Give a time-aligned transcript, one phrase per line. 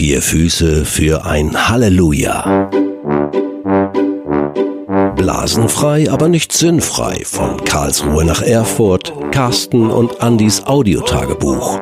[0.00, 2.70] Vier Füße für ein Halleluja.
[5.14, 7.20] Blasenfrei, aber nicht sinnfrei.
[7.26, 11.80] Von Karlsruhe nach Erfurt, Carsten und Andys Audiotagebuch.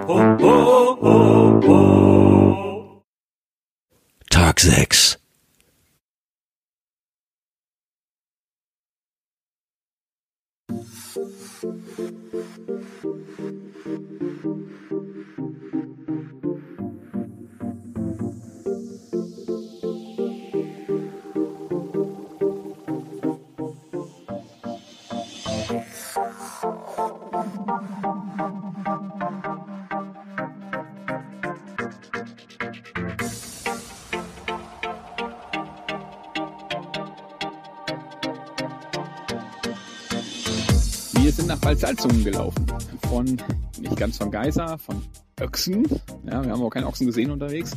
[4.28, 5.20] Tag 6.
[41.48, 42.66] nach Waldsalzungen gelaufen.
[43.08, 43.24] Von,
[43.80, 45.02] nicht ganz von Geisa, von
[45.40, 45.84] Ochsen.
[46.24, 47.72] Ja, wir haben auch keinen Ochsen gesehen unterwegs.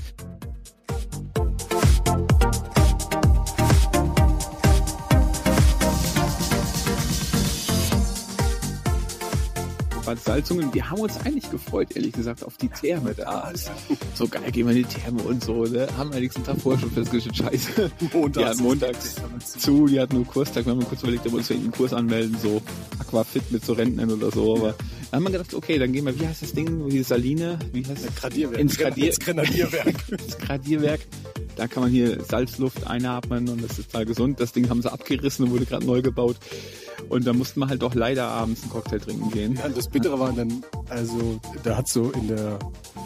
[10.23, 13.49] Salzungen, wir haben uns eigentlich gefreut, ehrlich gesagt, auf die Therme da.
[13.51, 13.69] Ist
[14.15, 15.87] so geil, gehen wir in die Therme und so, ne?
[15.97, 17.91] Haben wir nächsten Tag vorher schon festgestellt, scheiße.
[18.13, 18.37] Montags.
[18.37, 19.15] Die hatten montags
[19.59, 21.93] zu, die hatten nur Kurstag, wir haben kurz überlegt, ob wir uns für einen Kurs
[21.93, 22.61] anmelden, so
[22.99, 24.75] Aquafit mit so Rentnern oder so, aber
[25.11, 27.85] dann haben wir gedacht, okay, dann gehen wir, wie heißt das Ding, wie Saline, wie
[27.85, 28.15] heißt das?
[28.15, 28.59] Gradierwerk.
[28.61, 29.95] Ins Gradier- Ins Grenadierwerk.
[30.09, 31.01] das Gradierwerk.
[31.55, 34.39] Da kann man hier Salzluft einatmen und das ist total gesund.
[34.39, 36.37] Das Ding haben sie abgerissen und wurde gerade neu gebaut.
[37.09, 39.55] Und da mussten wir halt doch leider abends einen Cocktail trinken gehen.
[39.55, 42.59] Ja, das Bittere war dann, also, da hat so in der,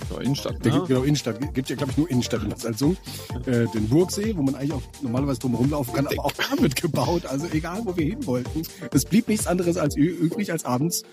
[0.10, 0.78] So, Innenstadt, der ne?
[0.80, 2.98] gibt, genau, Innenstadt, gibt ja, glaube ich, nur Innenstadt in Salzung,
[3.46, 7.26] äh, den Burgsee, wo man eigentlich auch normalerweise drum rumlaufen kann, aber auch damit gebaut,
[7.26, 8.64] also egal, wo wir hin wollten.
[8.92, 11.04] Es blieb nichts anderes als übrig, als abends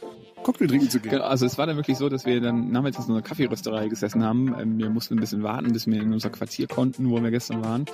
[0.43, 1.11] Cocktail trinken zu gehen.
[1.13, 4.25] Genau, also es war dann wirklich so, dass wir dann nachmittags in einer Kaffeerösterei gesessen
[4.25, 4.55] haben.
[4.59, 7.65] Ähm, Wir mussten ein bisschen warten, bis wir in unser Quartier konnten, wo wir gestern
[7.65, 7.85] waren.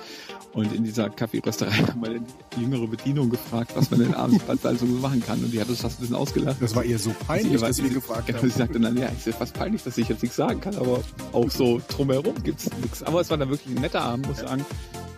[0.53, 2.19] Und in dieser Kaffeerösterei haben wir
[2.55, 5.43] die jüngere Bedienung gefragt, was man denn abends bei Salzungen machen kann.
[5.43, 6.57] Und die hat uns fast ein bisschen ausgelacht.
[6.61, 8.49] Das war ihr so peinlich, Sie war- dass sie- gefragt Genau, haben.
[8.49, 11.01] sie sagte dann, ja, es ist fast peinlich, dass ich jetzt nichts sagen kann, aber
[11.33, 13.03] auch so drumherum gibt's nichts.
[13.03, 14.65] Aber es war dann wirklich ein netter Abend, muss ich sagen.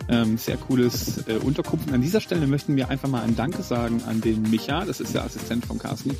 [0.08, 1.88] Ähm, sehr cooles äh, Unterkunft.
[1.88, 5.00] Und an dieser Stelle möchten wir einfach mal ein Danke sagen an den Micha, das
[5.00, 6.16] ist der Assistent von Carsten.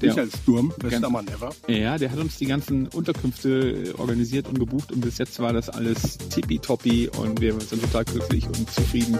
[0.00, 1.50] Der, Michael Sturm, bester Mann ever.
[1.68, 5.52] ja, der hat uns die ganzen Unterkünfte äh, organisiert und gebucht und bis jetzt war
[5.52, 9.18] das alles tippitoppi und wir sind total glücklich und zufrieden.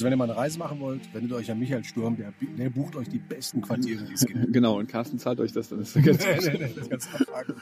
[0.00, 2.70] Also wenn ihr mal eine Reise machen wollt, wendet euch an Michael Sturm, der, der
[2.70, 4.40] bucht euch die besten Quartiere, die es gibt.
[4.50, 5.80] Genau, und Carsten zahlt euch das dann.
[5.80, 7.06] Ist ganz Nee, das.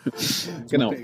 [0.07, 0.95] Das Genau.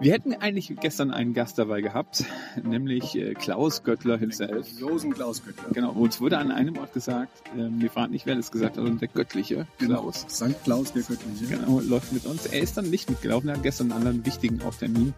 [0.00, 2.24] Wir hätten eigentlich gestern einen Gast dabei gehabt,
[2.64, 4.68] nämlich äh, Klaus Göttler himself.
[4.80, 5.68] Josen Klaus Göttler.
[5.74, 8.76] Genau, uns wurde an einem Ort gesagt, ähm, wir fragen nicht, wer das gesagt hat,
[8.76, 10.24] sondern der göttliche Klaus.
[10.30, 10.64] St.
[10.64, 11.44] Klaus, der Göttliche.
[11.44, 12.46] Genau, läuft mit uns.
[12.46, 15.12] Er ist dann nicht mitgelaufen, er hat gestern einen anderen wichtigen auch Termin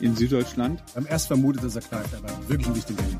[0.00, 0.82] in Süddeutschland.
[0.88, 3.18] Wir haben erst vermutet, dass er kneift, aber wirklich ein wichtiger Termin.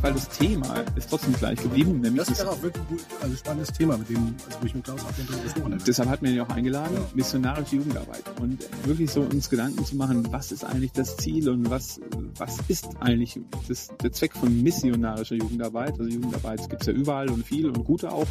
[0.00, 3.72] Fall das Thema ist trotzdem gleich geblieben, nämlich Das wäre auch wirklich ein also spannendes
[3.72, 5.84] Thema, mit dem, also wo ich mit Klaus auch gesprochen hätte.
[5.84, 7.00] Deshalb hat man ihn auch eingeladen, Ja.
[7.14, 8.22] missionarische Jugendarbeit.
[8.40, 12.00] Und wirklich so uns Gedanken zu machen, was ist eigentlich das Ziel und was,
[12.38, 15.92] was ist eigentlich das, der Zweck von missionarischer Jugendarbeit?
[15.98, 18.26] Also Jugendarbeit gibt es ja überall und viel und gute auch.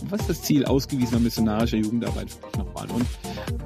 [0.00, 2.90] Und was ist das Ziel ausgewiesener missionarischer Jugendarbeit wirklich nochmal?
[2.90, 3.06] Und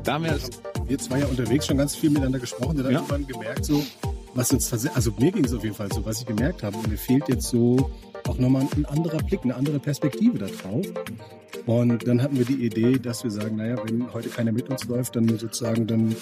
[0.04, 0.38] da haben wir
[0.86, 2.98] Wir zwei ja unterwegs schon ganz viel miteinander gesprochen, wir haben Ja.
[3.00, 3.84] irgendwann gemerkt, so,
[4.38, 6.76] was uns tatsächlich, also mir ging es auf jeden Fall so, was ich gemerkt habe,
[6.88, 7.90] mir fehlt jetzt so
[8.28, 10.86] auch nochmal ein anderer Blick, eine andere Perspektive da drauf.
[11.66, 14.84] Und dann hatten wir die Idee, dass wir sagen, naja, wenn heute keiner mit uns
[14.84, 16.14] läuft, dann sozusagen, dann,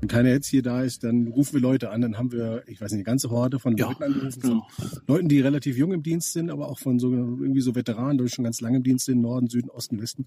[0.00, 2.80] wenn keiner jetzt hier da ist, dann rufen wir Leute an, dann haben wir, ich
[2.80, 4.66] weiß nicht, eine ganze Horde von Ja, Leuten angerufen, genau.
[4.76, 8.18] von Leuten, die relativ jung im Dienst sind, aber auch von so irgendwie so Veteranen,
[8.18, 10.26] die schon ganz lange im Dienst sind, Norden, Süden, Osten, Westen.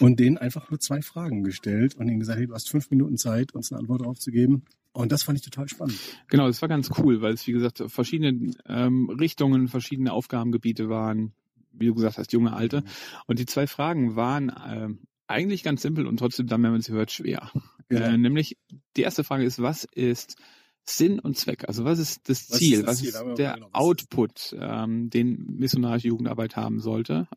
[0.00, 3.16] Und denen einfach nur zwei Fragen gestellt und ihnen gesagt, hey, du hast fünf Minuten
[3.16, 4.64] Zeit, uns eine Antwort darauf zu geben.
[4.96, 5.98] Und das fand ich total spannend.
[6.28, 11.32] genau, das war ganz cool, weil es, wie gesagt, verschiedene ähm, Richtungen, verschiedene Aufgabengebiete waren,
[11.72, 12.82] wie du gesagt hast, junge, alte.
[13.26, 16.92] Und die zwei Fragen waren ähm, eigentlich ganz simpel und trotzdem dann, wenn man sie
[16.92, 17.50] hört, schwer.
[17.90, 17.98] Ja.
[18.00, 18.56] Äh, nämlich,
[18.96, 20.36] die erste Frage ist, was ist
[20.84, 21.68] Sinn und Zweck?
[21.68, 22.78] Also was ist das Was Ziel?
[22.78, 23.08] ist das was Ziel?
[23.10, 27.28] ist Aber der genau, was ist- Output, ähm, den missionarische Jugendarbeit haben sollte?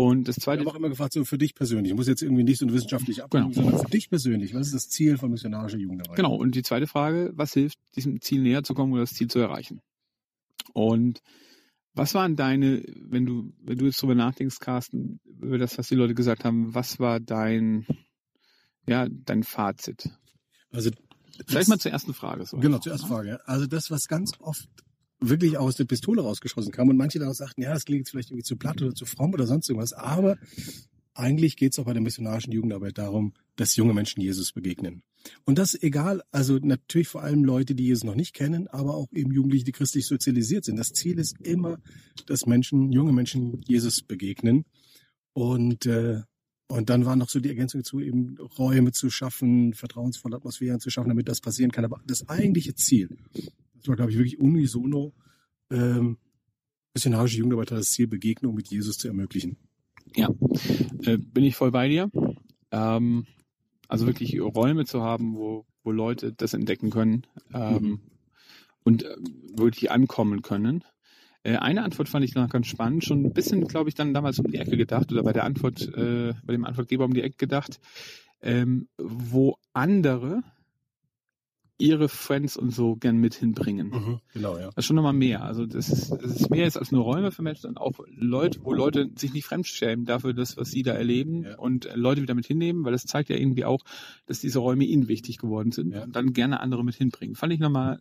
[0.00, 1.90] Und das Ich zweite, habe auch immer gefragt, so für dich persönlich.
[1.90, 3.64] Ich muss jetzt irgendwie nicht so eine wissenschaftliche Abhandlung, Genau.
[3.70, 4.54] sondern für dich persönlich.
[4.54, 6.14] Was ist das Ziel von missionarischer Jugendarbeit?
[6.14, 6.36] genau.
[6.36, 9.40] Und die zweite Frage, was hilft, diesem Ziel näher zu kommen oder das Ziel zu
[9.40, 9.80] erreichen?
[10.72, 11.20] Und
[11.94, 15.96] was waren deine, wenn du, wenn du jetzt drüber nachdenkst, Carsten, über das, was die
[15.96, 17.84] Leute gesagt haben, was war dein,
[18.86, 20.10] ja, dein Fazit?
[20.70, 20.90] Also
[21.48, 22.46] Vielleicht mal zur ersten Frage.
[22.46, 23.14] So Genau, zur ersten ne?
[23.14, 23.48] Frage.
[23.48, 24.68] Also das, was ganz oft
[25.20, 28.44] wirklich aus der Pistole rausgeschossen kam und manche daraus sagten, ja, das klingt vielleicht irgendwie
[28.44, 30.38] zu platt oder zu fromm oder sonst irgendwas, aber
[31.14, 35.02] eigentlich geht es auch bei der missionarischen Jugendarbeit darum, dass junge Menschen Jesus begegnen.
[35.44, 39.08] Und das egal, also natürlich vor allem Leute, die Jesus noch nicht kennen, aber auch
[39.12, 40.76] eben Jugendliche, die christlich sozialisiert sind.
[40.76, 41.78] Das Ziel ist immer,
[42.26, 44.64] dass Menschen, junge Menschen Jesus begegnen.
[45.32, 46.22] Und, äh,
[46.68, 50.90] und dann war noch so die Ergänzung zu, eben Räume zu schaffen, vertrauensvolle Atmosphären zu
[50.90, 51.84] schaffen, damit das passieren kann.
[51.84, 53.16] Aber das eigentliche Ziel,
[53.78, 55.14] das war, glaube ich, wirklich unisono,
[55.70, 56.18] ähm,
[56.94, 59.56] missionarische Jugendarbeit hat das Ziel, Begegnung mit Jesus zu ermöglichen.
[61.04, 62.10] Äh, bin ich voll bei dir.
[62.70, 63.26] Ähm,
[63.88, 68.00] also wirklich Räume zu haben, wo, wo Leute das entdecken können ähm, Mhm.
[68.84, 69.16] und äh,
[69.54, 70.84] wirklich ankommen können.
[71.42, 74.38] Äh, eine Antwort fand ich noch ganz spannend, schon ein bisschen, glaube ich, dann damals
[74.38, 77.36] um die Ecke gedacht oder bei der Antwort, äh, bei dem Antwortgeber um die Ecke
[77.36, 77.80] gedacht,
[78.42, 80.42] ähm, wo andere
[81.78, 84.20] ihre Friends und so gern mit hinbringen.
[84.34, 84.66] Genau, ja.
[84.66, 85.44] Das ist schon nochmal mehr.
[85.44, 88.58] Also das ist, das ist mehr jetzt als nur Räume für Menschen, sondern auch Leute,
[88.64, 91.56] wo Leute sich nicht fremdschämen dafür, das, was sie da erleben Ja.
[91.58, 93.84] und äh, Leute wieder mit hinnehmen, weil das zeigt ja irgendwie auch,
[94.26, 96.02] dass diese Räume ihnen wichtig geworden sind Ja.
[96.02, 97.36] und dann gerne andere mit hinbringen.
[97.36, 98.00] Fand ich nochmal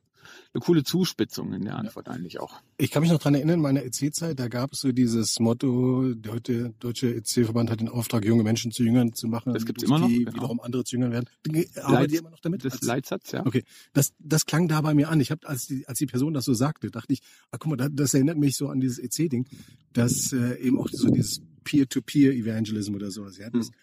[0.53, 2.61] eine coole Zuspitzung in der Antwort eigentlich auch.
[2.77, 6.13] Ich kann mich noch dran erinnern, in meiner EC-Zeit, da gab es so dieses Motto,
[6.13, 9.53] der heute deutsche EC-Verband hat den Auftrag, junge Menschen zu Jüngern zu machen.
[9.53, 10.33] Das gibt's immer noch, Die genau.
[10.33, 11.25] wiederum andere zu Jüngern werden.
[11.81, 12.65] Arbeitet ihr immer noch damit?
[12.65, 13.45] Das Als- Leitsatz, ja.
[13.45, 15.19] Okay, das, das klang da bei mir an.
[15.19, 17.21] Ich habe, als die, als die Person das so sagte, dachte ich,
[17.51, 19.47] ah, guck mal, das, das erinnert mich so an dieses EC-Ding,
[19.93, 23.73] dass äh, eben auch so dieses Peer-to-Peer-Evangelism oder sowas, ja, das, Hm.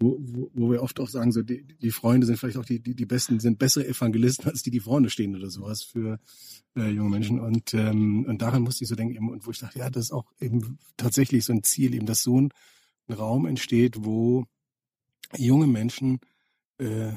[0.00, 2.80] Wo, wo, wo wir oft auch sagen, so die, die Freunde sind vielleicht auch die,
[2.80, 6.18] die, die besten, sind bessere Evangelisten als die, die vorne stehen oder sowas für
[6.74, 7.38] äh, junge Menschen.
[7.38, 10.06] Und, ähm, und daran musste ich so denken, eben, und wo ich dachte, ja, das
[10.06, 12.50] ist auch eben tatsächlich so ein Ziel, eben, dass so ein,
[13.08, 14.46] ein Raum entsteht, wo
[15.36, 16.20] junge Menschen
[16.78, 17.12] äh,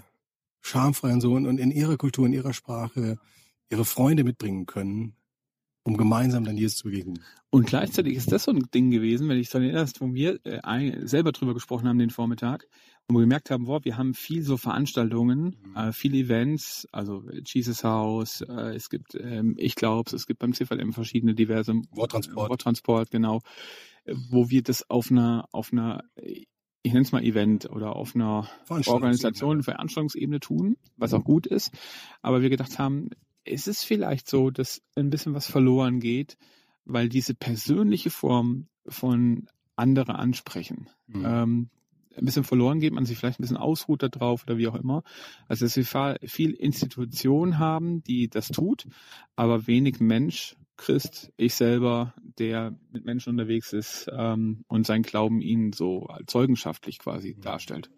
[0.61, 3.17] schamfrei und so und, und in ihrer Kultur, in ihrer Sprache
[3.69, 5.15] ihre Freunde mitbringen können,
[5.83, 7.19] um gemeinsam dann Jesus zu begegnen.
[7.49, 11.05] Und gleichzeitig ist das so ein Ding gewesen, wenn ich daran erinnerst, wo wir äh,
[11.05, 12.67] selber drüber gesprochen haben den Vormittag,
[13.07, 15.75] wo wir gemerkt haben, wow, wir haben viel so Veranstaltungen, Mhm.
[15.75, 20.53] äh, viele Events, also Jesus House, äh, es gibt, ähm, ich glaube, es gibt beim
[20.53, 22.49] CVM verschiedene diverse Worttransport.
[22.49, 23.41] Worttransport, genau,
[24.29, 26.47] wo wir das auf einer, auf einer, ich
[26.91, 28.49] nenne es mal Event oder auf einer
[28.87, 31.71] Organisation, Veranstaltungsebene tun, was auch gut ist.
[32.21, 33.09] Aber wir gedacht haben,
[33.45, 36.37] ist es vielleicht so, dass ein bisschen was verloren geht,
[36.85, 41.25] weil diese persönliche Form von andere ansprechen, Mhm.
[41.25, 41.69] ähm,
[42.15, 44.75] ein bisschen verloren geht, man sich vielleicht ein bisschen ausruht da drauf oder wie auch
[44.75, 45.03] immer.
[45.47, 48.85] Also dass wir viel Institution haben, die das tut,
[49.35, 55.41] aber wenig Mensch, Christ, ich selber, der mit Menschen unterwegs ist ähm, und sein Glauben
[55.41, 57.41] ihnen so zeugenschaftlich quasi Mhm.
[57.41, 57.89] darstellt.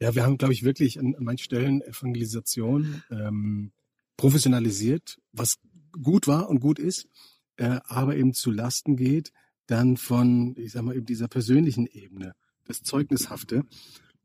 [0.00, 3.72] Ja, wir haben, glaube ich, wirklich an, an manchen Stellen Evangelisation ähm,
[4.20, 5.54] professionalisiert, was
[6.02, 7.08] gut war und gut ist,
[7.56, 9.32] äh, aber eben zu Lasten geht
[9.66, 12.34] dann von, ich sag mal, eben dieser persönlichen Ebene,
[12.66, 13.64] das Zeugnishafte.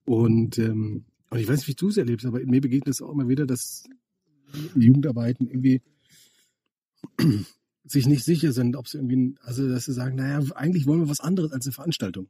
[0.03, 3.09] Und, ähm, und ich weiß nicht, wie du es erlebst, aber mir begegnet es auch
[3.09, 3.85] immer wieder, dass
[4.75, 5.81] Jugendarbeiten irgendwie
[7.85, 11.09] sich nicht sicher sind, ob sie irgendwie, also dass sie sagen, naja, eigentlich wollen wir
[11.09, 12.27] was anderes als eine Veranstaltung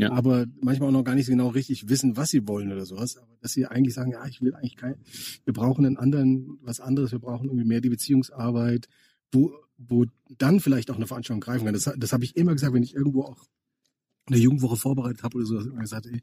[0.00, 0.12] Ja.
[0.12, 3.16] aber manchmal auch noch gar nicht so genau richtig wissen, was sie wollen oder sowas.
[3.16, 4.94] Aber dass sie eigentlich sagen, ja, ich will eigentlich kein,
[5.44, 8.88] wir brauchen einen anderen, was anderes, wir brauchen irgendwie mehr die Beziehungsarbeit,
[9.32, 10.06] wo, wo
[10.38, 11.74] dann vielleicht auch eine Veranstaltung greifen kann.
[11.74, 13.44] Das, das habe ich immer gesagt, wenn ich irgendwo auch
[14.26, 16.22] eine Jugendwoche vorbereitet habe oder so, immer gesagt, ey,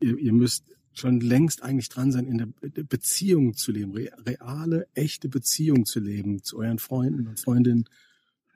[0.00, 4.10] ihr, ihr müsst schon längst eigentlich dran sein, in der Be- Beziehung zu leben, re,
[4.24, 7.84] reale, echte Beziehung zu leben zu euren Freunden und Freundinnen,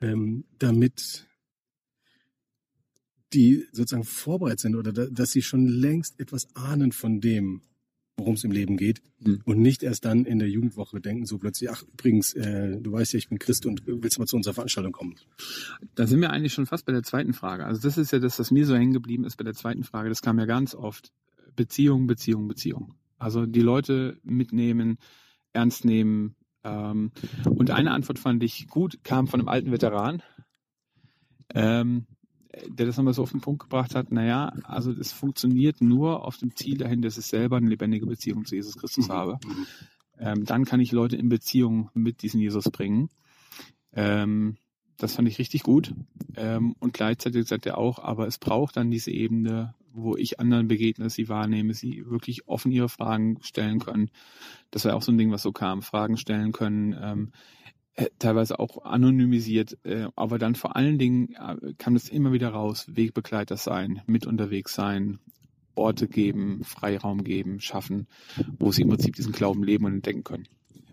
[0.01, 1.27] ähm, damit
[3.35, 7.61] die sozusagen vorbereitet sind oder da, dass sie schon längst etwas ahnen von dem,
[8.17, 9.41] worum es im Leben geht Hm.
[9.45, 13.13] und nicht erst dann in der Jugendwoche denken so plötzlich, ach übrigens, äh, du weißt
[13.13, 15.15] ja, ich bin Christ und willst mal zu unserer Veranstaltung kommen.
[15.95, 17.65] Da sind wir eigentlich schon fast bei der zweiten Frage.
[17.65, 20.09] Also das ist ja das, was mir so hängen geblieben ist bei der zweiten Frage.
[20.09, 21.11] Das kam ja ganz oft.
[21.55, 22.95] Beziehung, Beziehung, Beziehung.
[23.17, 24.97] Also die Leute mitnehmen,
[25.53, 26.35] ernst nehmen.
[26.63, 27.11] Ähm,
[27.45, 30.21] und eine Antwort fand ich gut, kam von einem alten Veteran,
[31.53, 32.05] ähm,
[32.67, 34.11] der das nochmal so auf den Punkt gebracht hat.
[34.11, 38.45] Naja, also es funktioniert nur auf dem Ziel dahin, dass ich selber eine lebendige Beziehung
[38.45, 39.39] zu Jesus Christus habe.
[40.17, 43.09] Ähm, dann kann ich Leute in Beziehung mit diesem Jesus bringen.
[43.93, 44.57] Ähm,
[44.97, 45.93] das fand ich richtig gut.
[46.35, 50.67] Ähm, und gleichzeitig sagt er auch, aber es braucht dann diese Ebene, wo ich anderen
[50.67, 54.09] begegne, sie wahrnehme, sie wirklich offen ihre Fragen stellen können.
[54.71, 55.81] Das war auch so ein Ding, was so kam.
[55.81, 57.31] Fragen stellen können, ähm,
[57.65, 57.74] äh,
[58.19, 62.85] teilweise auch anonymisiert, äh, aber dann vor allen Dingen äh, kam das immer wieder raus,
[62.89, 65.19] Wegbegleiter sein, mit unterwegs sein,
[65.75, 68.07] Orte geben, Freiraum geben, schaffen,
[68.59, 70.47] wo sie im Prinzip diesen Glauben leben und entdecken können.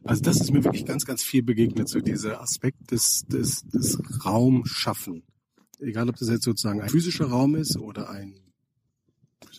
[0.04, 3.99] Also das ist mir wirklich ganz, ganz viel begegnet, so dieser Aspekt des, des, des
[4.25, 5.23] Raumschaffen.
[5.78, 8.35] Egal, ob das jetzt sozusagen ein physischer Raum ist oder ein,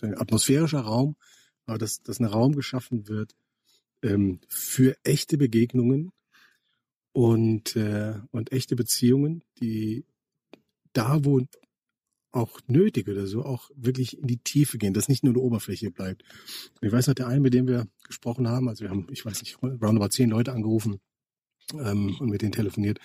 [0.02, 1.16] ein atmosphärischer Raum,
[1.66, 3.34] aber dass, dass ein Raum geschaffen wird
[4.02, 6.12] ähm, für echte Begegnungen
[7.14, 10.04] und, äh, und echte Beziehungen, die
[10.92, 11.40] da, wo
[12.32, 15.92] auch nötig oder so, auch wirklich in die Tiefe gehen, dass nicht nur eine Oberfläche
[15.92, 16.24] bleibt.
[16.80, 19.24] Und ich weiß noch, der eine, mit dem wir gesprochen haben, also wir haben, ich
[19.24, 21.00] weiß nicht, roundabout zehn Leute angerufen
[21.74, 22.98] ähm, und mit denen telefoniert.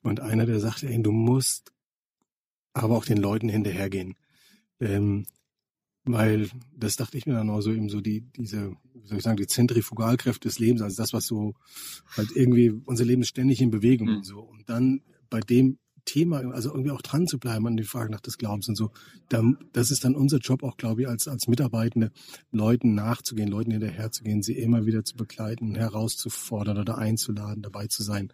[0.00, 1.70] Und einer, der sagte, ey, du musst
[2.72, 4.14] aber auch den Leuten hinterhergehen.
[4.80, 5.26] Ähm,
[6.04, 9.24] weil das dachte ich mir dann auch so eben so die diese wie soll ich
[9.24, 11.54] sagen die Zentrifugalkräfte des Lebens also das was so
[12.16, 14.16] halt irgendwie unser Leben ist ständig in Bewegung mhm.
[14.16, 17.84] und so und dann bei dem Thema, also irgendwie auch dran zu bleiben an die
[17.84, 18.90] Frage nach des Glaubens und so.
[19.72, 22.12] das ist dann unser Job auch, glaube ich, als, als Mitarbeitende,
[22.52, 28.32] Leuten nachzugehen, Leuten hinterherzugehen, sie immer wieder zu begleiten, herauszufordern oder einzuladen, dabei zu sein.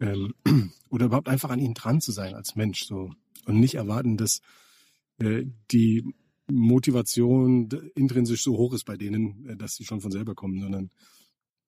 [0.00, 0.34] Ähm,
[0.88, 3.12] oder überhaupt einfach an ihnen dran zu sein als Mensch, so.
[3.46, 4.40] Und nicht erwarten, dass
[5.18, 6.04] äh, die
[6.50, 10.90] Motivation intrinsisch so hoch ist bei denen, äh, dass sie schon von selber kommen, sondern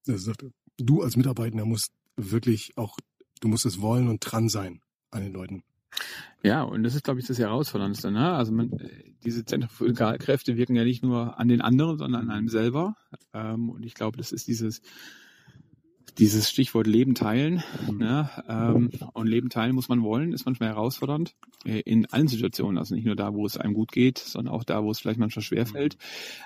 [0.08, 0.32] also,
[0.78, 2.98] du als Mitarbeitender musst wirklich auch,
[3.40, 5.62] du musst es wollen und dran sein an den Leuten.
[6.42, 8.10] Ja, und das ist, glaube ich, das Herausforderndste.
[8.10, 8.32] Ne?
[8.32, 8.70] Also man,
[9.24, 12.96] diese Zentrifugalkräfte wirken ja nicht nur an den anderen, sondern an einem selber.
[13.32, 14.80] Ähm, und ich glaube, das ist dieses,
[16.18, 17.62] dieses Stichwort Leben teilen.
[17.90, 18.28] Ne?
[18.48, 21.34] Ähm, und Leben teilen muss man wollen, ist manchmal herausfordernd.
[21.64, 24.64] Äh, in allen Situationen, also nicht nur da, wo es einem gut geht, sondern auch
[24.64, 25.96] da, wo es vielleicht manchmal schwerfällt.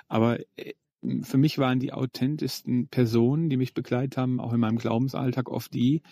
[0.09, 0.75] Aber äh,
[1.23, 5.73] für mich waren die authentischsten Personen, die mich begleitet haben, auch in meinem Glaubensalltag, oft
[5.75, 6.03] die,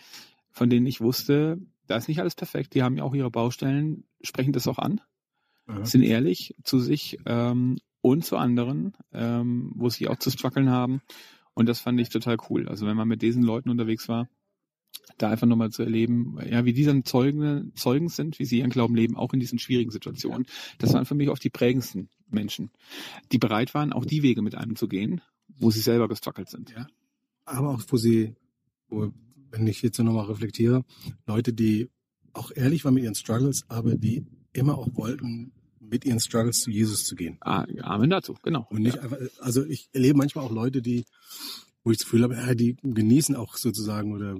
[0.50, 2.74] von denen ich wusste, da ist nicht alles perfekt.
[2.74, 5.00] Die haben ja auch ihre Baustellen, sprechen das auch an,
[5.68, 5.84] ja.
[5.84, 11.00] sind ehrlich zu sich ähm, und zu anderen, ähm, wo sie auch zu strugglen haben.
[11.54, 12.68] Und das fand ich total cool.
[12.68, 14.28] Also wenn man mit diesen Leuten unterwegs war,
[15.18, 18.70] da einfach nochmal zu erleben, ja, wie die dann Zeugen, Zeugen sind, wie sie ihren
[18.70, 20.46] Glauben leben, auch in diesen schwierigen Situationen.
[20.78, 22.70] Das waren für mich oft die prägendsten Menschen,
[23.32, 26.70] die bereit waren, auch die Wege mit einem zu gehen, wo sie selber gestruggelt sind.
[26.70, 26.86] Ja.
[27.44, 28.34] Aber auch, wo sie,
[28.88, 29.12] wo
[29.50, 30.84] wenn ich jetzt nochmal reflektiere,
[31.26, 31.88] Leute, die
[32.32, 35.52] auch ehrlich waren mit ihren Struggles, aber die immer auch wollten,
[35.88, 37.38] mit ihren Struggles zu Jesus zu gehen.
[37.40, 38.66] Ah, Amen dazu, genau.
[38.70, 39.02] Und nicht ja.
[39.02, 41.04] einfach, also ich erlebe manchmal auch Leute, die,
[41.82, 44.36] wo ich das Gefühl habe, die genießen auch sozusagen oder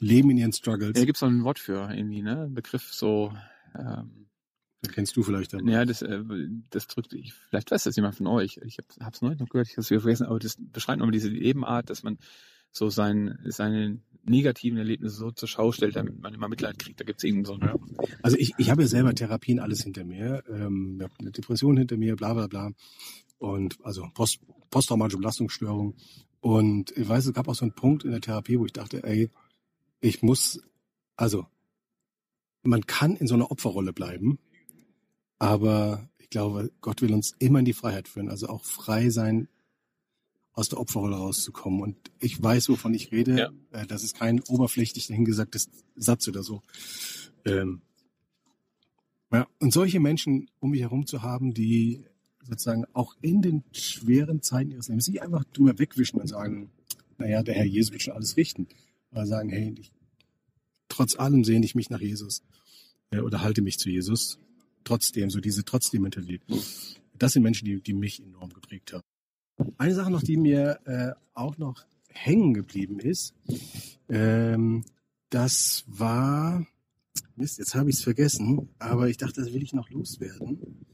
[0.00, 0.98] leben in ihren Struggles.
[0.98, 2.44] Ja, gibt es noch ein Wort für irgendwie, ne?
[2.44, 3.32] Ein Begriff so,
[3.76, 4.28] ähm,
[4.80, 5.66] das kennst du vielleicht dann.
[5.66, 6.22] Ja, das, äh,
[6.70, 8.60] das drückt, ich, vielleicht weiß das jemand von euch.
[8.64, 11.12] Ich habe es neulich noch gehört, ich habe es wieder vergessen, aber das beschreibt nochmal
[11.12, 12.18] diese Lebenart, dass man
[12.70, 17.00] so sein, seine negativen Erlebnisse so zur Schau stellt, damit man immer Mitleid kriegt.
[17.00, 17.78] Da gibt es irgendeinen so eine.
[18.22, 20.42] Also ich, ich habe ja selber Therapien alles hinter mir.
[20.48, 22.70] Ähm, ich habe eine Depression hinter mir, bla bla bla.
[23.38, 25.94] Und also Post, posttraumatische Belastungsstörung.
[26.40, 29.02] Und ich weiß, es gab auch so einen Punkt in der Therapie, wo ich dachte,
[29.04, 29.30] ey,
[30.00, 30.60] ich muss,
[31.16, 31.46] also
[32.62, 34.38] man kann in so einer Opferrolle bleiben,
[35.38, 38.28] aber ich glaube, Gott will uns immer in die Freiheit führen.
[38.28, 39.48] Also auch frei sein
[40.58, 41.80] aus der Opferrolle rauszukommen.
[41.80, 43.38] Und ich weiß, wovon ich rede.
[43.38, 43.80] Ja.
[43.80, 46.62] Äh, das ist kein oberflächlich dahingesagtes Satz oder so.
[47.44, 47.80] Ähm,
[49.32, 52.04] ja, und solche Menschen um mich herum zu haben, die
[52.42, 56.72] sozusagen auch in den schweren Zeiten ihres Lebens nicht einfach drüber wegwischen und sagen,
[57.18, 58.66] naja, der Herr Jesus wird schon alles richten.
[59.12, 59.92] Aber sagen, hey, ich,
[60.88, 62.42] trotz allem sehne ich mich nach Jesus
[63.10, 64.40] äh, oder halte mich zu Jesus.
[64.82, 66.42] Trotzdem, so diese Trotzdem-Mentalität.
[67.16, 69.07] Das sind Menschen, die, die mich enorm geprägt haben.
[69.76, 73.34] Eine Sache noch, die mir äh, auch noch hängen geblieben ist,
[74.08, 74.84] ähm,
[75.30, 76.66] das war,
[77.36, 80.86] Mist, jetzt habe ich es vergessen, aber ich dachte, das will ich noch loswerden.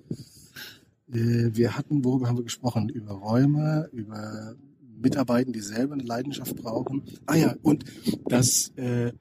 [1.09, 2.89] Äh, wir hatten, worüber haben wir gesprochen?
[2.89, 4.57] Über Räume, über
[5.01, 7.03] Mitarbeiter, die selber eine Leidenschaft brauchen.
[7.27, 7.85] Ah ja, und
[8.29, 9.13] dass äh,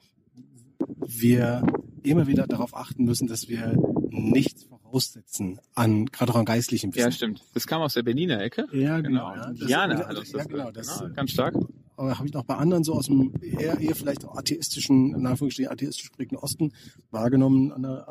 [1.06, 1.64] wir
[2.02, 3.76] immer wieder darauf achten müssen, dass wir
[4.10, 7.00] nichts voraussetzen an, gerade auch an geistlichem Wissen.
[7.06, 7.44] Ja, stimmt.
[7.54, 8.68] Das kam aus der Berliner Ecke.
[8.72, 9.34] Ja, genau.
[9.34, 9.46] genau.
[9.48, 11.56] Ja, Diana hat uns das ja, genau, das genau, ganz stark.
[11.96, 15.72] Aber habe ich noch bei anderen so aus dem eher, eher vielleicht atheistischen, in Anführungsstrichen
[15.72, 16.74] atheistisch geprägten Osten
[17.12, 17.68] wahrgenommen,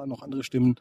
[0.07, 0.77] noch andere Stimmen,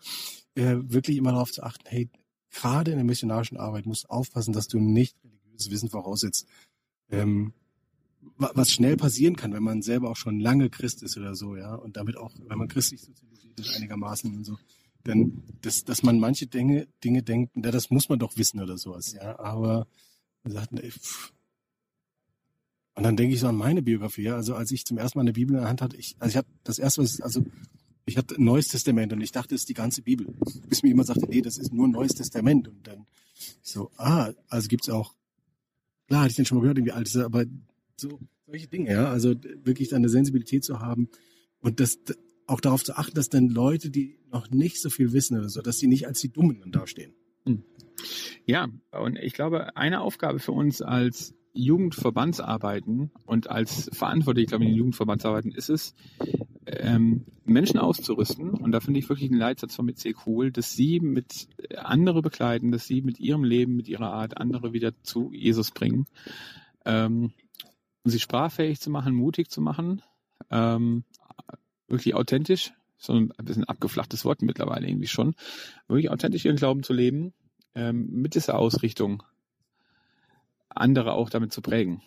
[0.55, 2.09] äh, wirklich immer darauf zu achten, hey,
[2.51, 6.45] gerade in der missionarischen Arbeit musst du aufpassen, dass du nicht religiöses Wissen voraussetzt.
[7.09, 7.53] Ähm,
[8.37, 11.55] wa- was schnell passieren kann, wenn man selber auch schon lange Christ ist oder so,
[11.55, 14.57] ja, und damit auch, wenn man christlich sozialisiert ist einigermaßen und so,
[15.03, 18.77] dann, dass, dass man manche Dinge, Dinge denkt, na, das muss man doch wissen oder
[18.77, 19.87] sowas, ja, aber
[20.43, 21.33] sagt, ey, pff.
[22.95, 25.23] und dann denke ich so an meine Biografie, ja, also als ich zum ersten Mal
[25.23, 27.43] eine Bibel in der Hand hatte, ich, also ich habe das erste, was, also
[28.05, 30.27] ich hatte ein Neues Testament und ich dachte, es ist die ganze Bibel,
[30.67, 32.67] bis mir jemand sagte, nee, das ist nur ein Neues Testament.
[32.67, 33.05] Und dann
[33.61, 35.15] so, ah, also gibt's auch,
[36.07, 37.45] klar, hatte ich den schon mal gehört, irgendwie alt ist, er, aber
[37.95, 41.09] so solche Dinge, ja, also wirklich eine Sensibilität zu haben.
[41.59, 41.99] Und das
[42.47, 45.61] auch darauf zu achten, dass dann Leute, die noch nicht so viel wissen oder so,
[45.61, 47.13] dass sie nicht als die Dummen dastehen.
[48.45, 54.69] Ja, und ich glaube, eine Aufgabe für uns als Jugendverbandsarbeiten und als Verantwortliche, glaube ich,
[54.69, 55.93] in den Jugendverbandsarbeiten ist es,
[56.65, 58.51] ähm, Menschen auszurüsten.
[58.51, 62.21] Und da finde ich wirklich den Leitsatz von MCC cool, dass sie mit äh, andere
[62.21, 66.05] begleiten, dass sie mit ihrem Leben, mit ihrer Art andere wieder zu Jesus bringen.
[66.85, 67.33] Ähm,
[68.03, 70.01] sie sprachfähig zu machen, mutig zu machen,
[70.49, 71.03] ähm,
[71.91, 75.35] wirklich authentisch, so ein bisschen abgeflachtes Wort mittlerweile irgendwie schon,
[75.87, 77.33] wirklich authentisch ihren Glauben zu leben,
[77.75, 79.23] ähm, mit dieser Ausrichtung,
[80.69, 82.01] andere auch damit zu prägen.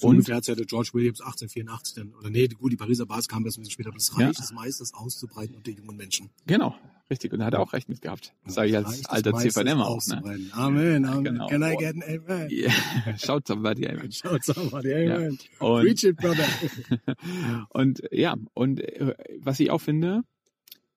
[0.00, 3.04] So Und- ungefähr hat ja der George Williams 1884 dann, oder nee, gut, die Pariser
[3.04, 4.26] Basis kam erst ein bisschen später, aber das Ja.
[4.26, 6.30] Reich des Meisters auszubreiten unter jungen Menschen.
[6.46, 6.74] Genau,
[7.10, 7.32] richtig.
[7.34, 8.32] Und da hat er auch recht mit gehabt.
[8.44, 10.00] Das sage ich als alter CVM auch.
[10.06, 10.48] Ne?
[10.52, 11.24] Amen, Amen.
[11.24, 11.46] Genau.
[11.48, 12.48] Can I get an Amen?
[12.50, 12.72] Yeah.
[13.18, 13.98] Schaut somebody, ey.
[14.10, 15.38] Schaut somebody, Amen.
[15.58, 16.46] Und, Preach it, brother.
[17.70, 20.22] und ja, und äh, was ich auch finde,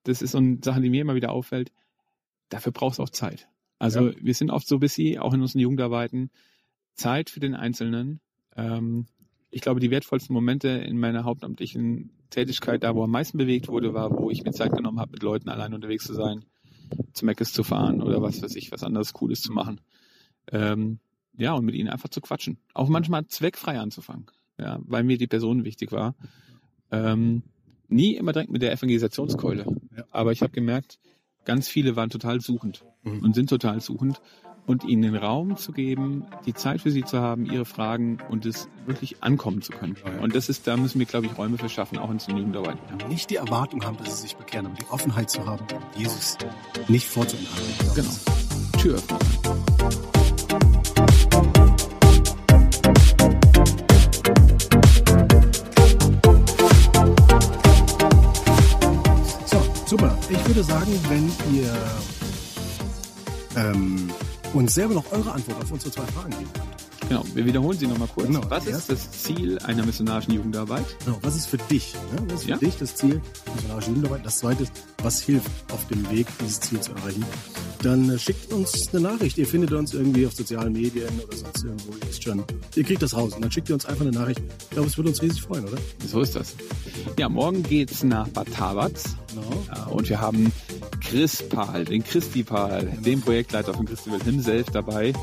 [0.04, 1.72] das ist so eine Sache, die mir immer wieder auffällt,
[2.50, 3.50] dafür braucht es auch Zeit.
[3.80, 4.16] Also Ja.
[4.22, 6.30] wir sind oft so busy, auch in unseren Jugendarbeiten,
[6.96, 8.22] Zeit für den Einzelnen.
[8.56, 9.06] Ähm,
[9.50, 13.94] ich glaube, die wertvollsten Momente in meiner hauptamtlichen Tätigkeit, da wo am meisten bewegt wurde,
[13.94, 16.46] war, wo ich mir Zeit genommen habe, mit Leuten allein unterwegs zu sein,
[17.14, 19.82] zu Meckes zu fahren oder was weiß ich, was anderes Cooles zu machen.
[20.52, 21.00] Ähm,
[21.38, 22.58] ja, und mit ihnen einfach zu quatschen.
[22.74, 24.26] Auch manchmal zweckfrei anzufangen,
[24.60, 26.16] ja, weil mir die Person wichtig war.
[26.92, 27.44] Ähm,
[27.88, 29.66] nie immer direkt mit der Evangelisationskeule.
[30.12, 31.00] Aber ich habe gemerkt,
[31.46, 33.20] ganz viele waren total suchend Mhm.
[33.20, 34.22] und sind total suchend.
[34.66, 38.46] Und ihnen den Raum zu geben, die Zeit für sie zu haben, ihre Fragen und
[38.46, 39.98] es wirklich ankommen zu können.
[40.22, 42.80] Und das ist, da müssen wir, glaube ich, Räume für schaffen, auch in den Jugendarbeiten.
[43.10, 45.66] Nicht die Erwartung haben, dass sie sich bekehren, aber die Offenheit zu haben,
[45.98, 46.38] Jesus
[46.88, 47.94] nicht vorzuenthalten.
[47.94, 48.10] Genau.
[48.82, 49.20] Tür öffnen.
[59.46, 60.18] So, super.
[60.30, 61.74] Ich würde sagen, wenn ihr
[63.56, 64.10] ähm,
[64.54, 66.68] uns selber noch eure Antwort auf unsere zwei Fragen geben könnt.
[67.10, 68.28] Genau, wir wiederholen sie nochmal kurz.
[68.28, 70.86] Genau, Was ist das Ziel einer missionarischen Jugendarbeit?
[71.04, 71.94] Genau, was ist für dich?
[72.14, 72.24] Ne?
[72.28, 72.58] Was ist für Ja.
[72.58, 73.22] dich das Ziel
[73.54, 74.26] missionarische Jugendarbeit?
[74.26, 74.72] Das zweite ist,
[75.04, 77.26] was hilft auf dem Weg, dieses Ziel zu erreichen?
[77.82, 79.38] Dann äh, schickt uns eine Nachricht.
[79.38, 81.92] Ihr findet uns irgendwie auf sozialen Medien oder sonst irgendwo.
[81.92, 82.44] Ihr wisst schon.
[82.74, 84.42] Ihr kriegt das raus und dann schickt ihr uns einfach eine Nachricht.
[84.62, 85.78] Ich glaube, es würde uns riesig freuen, oder?
[86.10, 86.56] So ist das.
[87.20, 89.18] Ja, morgen geht's nach Bad Tabatz.
[89.36, 89.64] Genau.
[89.76, 90.54] Ja, und wir haben
[91.10, 95.14] Chris Pahl, den Christi Pahl, den Projektleiter von Christi Will himself dabei.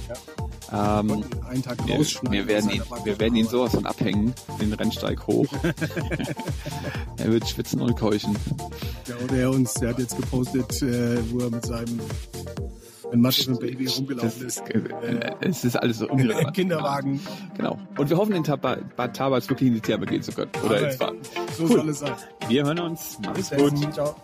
[0.73, 1.99] Ähm, Und einen Tag wir,
[2.31, 5.47] wir, werden ihn, wir werden ihn sowas von abhängen, den Rennsteig hoch.
[7.17, 8.37] er wird schwitzen und keuchen.
[9.09, 11.99] Ja, und er uns, der hat jetzt gepostet, äh, wo er mit seinem
[13.13, 14.69] ein maschischen Baby Das rumgelaufen ist, ist.
[14.71, 16.55] äh, es ist alles so unrelevant.
[16.55, 17.19] Kinderwagen.
[17.57, 17.77] Genau.
[17.99, 20.53] Und wir hoffen, in Taba- Bad Tabatz wirklich in die Therme gehen zu können.
[20.65, 21.17] Oder ins Fahren.
[21.59, 21.69] So Cool.
[21.73, 22.13] soll es sein.
[22.47, 23.19] Wir hören uns.
[23.25, 23.93] Macht's Bis gut.
[23.95, 24.15] Ciao.